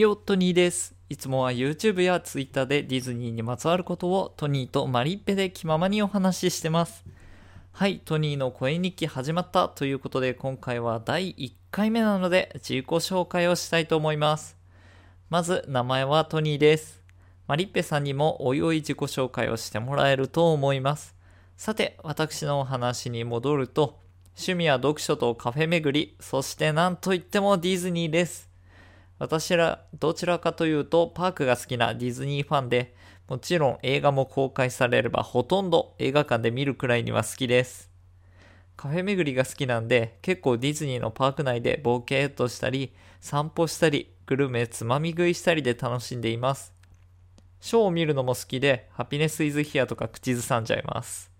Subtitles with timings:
[0.00, 0.94] よ、トニーです。
[1.10, 7.04] いつもは YouTube や Twitter でディズニーにまつわることをトニーとマリッペで気ままにお話ししてます。
[7.72, 14.56] はい、トニーの声日記始まったということで今回は第1回目なので自己紹介をしたいと思います。
[15.28, 17.02] まず名前はトニーです。
[17.46, 21.14] マリッペさんにもおいおい自己紹介をしてもらえると思います。
[21.58, 23.98] さて、私のお話に戻ると、
[24.36, 28.51] 趣味は読書とカフェ巡り、そして何といってもディズニーです。
[29.22, 32.92] 私ら、どちらかというと、パークが好きなディズニーファンで、
[33.28, 37.88] もちろん映画も公開されればほとんど映画館で見るくらいには好きです。
[38.76, 46.74] カフェ巡りが好きなんで、結構ディズニーのパーク内でボケーっとしたり、散歩したり、グルメつまみ食いしたりで楽しんでいます。
[47.60, 51.30] ショーを見るのも好きで、ハピネスイズヒアとか口ずさんじゃいます。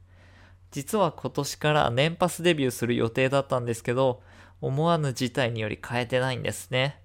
[0.70, 4.22] 実は今年から年パスデビューする予定だったんですけど、
[4.60, 7.01] 思わぬ事態により変えてないんですね。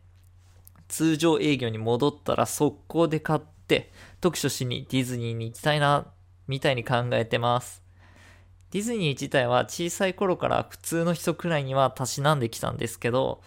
[0.88, 6.08] 通常営業に戻ったら速攻で買って、読書しにディズニーに行きたいな、
[6.48, 7.84] みたいに考えてます。
[8.72, 13.42] ディズニー自体は小さい頃から普通の人くらいにはたしなんできたんですけど、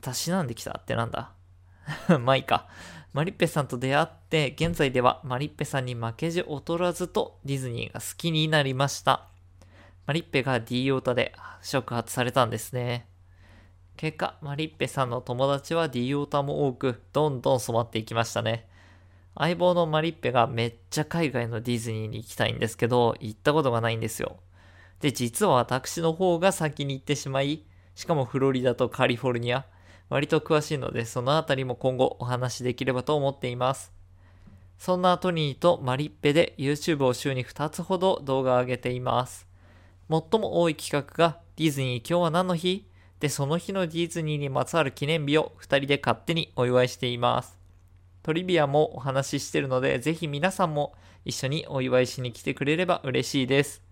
[0.00, 1.32] たしなんできたってなんだ？
[2.20, 2.68] まあいいか。
[3.12, 9.28] マリッペさんと出会って、現在ではマリッペさんに負けじ劣らずとディズニーが好きになりました。
[10.06, 13.08] マリッペが D オータで触発されたんですね。
[13.96, 18.68] 結果、マリッペさんの友達は D オータも多く、どんどん染まっていきましたね。
[19.34, 24.36] 相棒のマリッペがめっちゃ海外のディズニーに行きたいんですけど、行ったことがないんですよ。
[25.00, 29.64] で、実は私の方が先に行ってしまい、しかもフロリダとカリフォルニア、
[30.08, 33.92] 割と詳しいので、そのあたりも今後お話しできればと思っています。
[34.78, 39.46] そんなトニーとマリッペで YouTube を週に2つほど動画を上げています。
[40.10, 42.86] 最も多い企画がディズニー今日は何の日？
[43.20, 47.58] で、その日のディズニーにまつわる記念日を2人で勝手にお祝いしています。
[48.22, 53.82] トリビアもお話ししてるので、ぜひ皆さんも一緒にお祝いしに来てくれれば嬉しいです。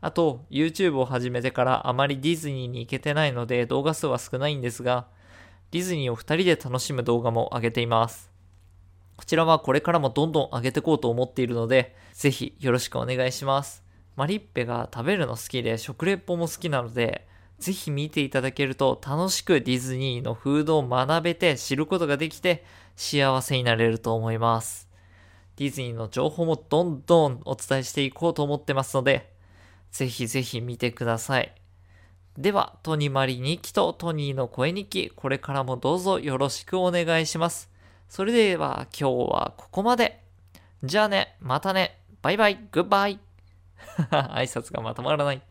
[0.00, 5.06] あと、YouTube を始めてからあまりディズニーに行けてないので動画数は少ないんですが、
[5.70, 8.30] ディズニーを2人で楽しむ動画も上げています。
[9.16, 13.82] こちらはこれからもどんどん上げていこうと思っているので、ぜひよろしくお願いします。
[14.16, 17.26] マリッペが食べるの好きで食レポも好きなので、
[17.62, 22.64] ぜひ見ていただけると楽しくディズニーのフードを学べて知ることができて
[22.96, 24.88] 幸せになれると思います。
[25.56, 29.32] ディズニーの情報もどんどんお伝えしていこうと思ってますので、
[29.92, 31.54] ぜひぜひ見てください。
[32.36, 37.70] では、トニマリ日記とトニーの声日記、これからもどうぞよろしくお願いします。
[38.08, 40.20] それでは今日はここまで。
[40.82, 43.20] じゃあね、またね、バイバイ、グッバイ。
[44.10, 45.40] 挨拶がまとまらない。